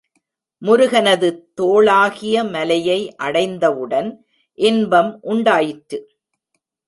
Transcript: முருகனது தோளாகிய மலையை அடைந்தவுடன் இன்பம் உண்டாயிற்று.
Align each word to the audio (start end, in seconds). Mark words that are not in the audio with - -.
முருகனது 0.61 1.27
தோளாகிய 1.61 2.43
மலையை 2.49 2.97
அடைந்தவுடன் 3.17 4.09
இன்பம் 4.57 5.19
உண்டாயிற்று. 5.21 5.99